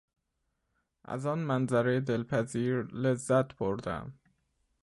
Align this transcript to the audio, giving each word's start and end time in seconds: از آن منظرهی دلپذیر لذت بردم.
از 1.03 1.25
آن 1.25 1.39
منظرهی 1.39 2.01
دلپذیر 2.01 2.75
لذت 2.83 3.55
بردم. 3.57 4.19